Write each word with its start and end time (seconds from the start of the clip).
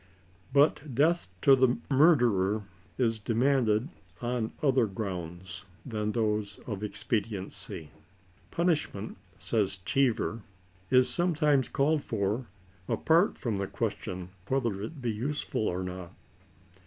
But 0.51 0.95
death 0.95 1.27
to 1.43 1.55
the 1.55 1.77
murderer 1.87 2.63
is 2.97 3.19
demanded 3.19 3.87
on 4.19 4.51
other 4.63 4.87
grounds 4.87 5.63
than 5.85 6.11
those 6.11 6.57
of 6.65 6.83
expediency. 6.83 7.91
"Punishment," 8.49 9.15
says 9.37 9.77
Cbeever," 9.85 10.41
is 10.89 11.07
sometimes 11.07 11.69
called 11.69 12.01
for, 12.01 12.47
apart 12.89 13.37
from 13.37 13.57
the 13.57 13.67
question 13.67 14.29
whether 14.47 14.81
it 14.81 15.03
be 15.03 15.11
useful 15.11 15.67
or 15.67 15.83
not." 15.83 16.11